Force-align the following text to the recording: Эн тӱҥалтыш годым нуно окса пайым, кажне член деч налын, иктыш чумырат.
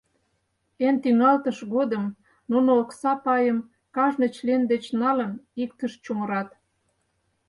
Эн 0.85 0.95
тӱҥалтыш 1.03 1.57
годым 1.75 2.03
нуно 2.51 2.69
окса 2.81 3.13
пайым, 3.23 3.59
кажне 3.95 4.27
член 4.37 4.61
деч 4.71 4.83
налын, 5.01 5.31
иктыш 5.63 5.93
чумырат. 6.03 6.49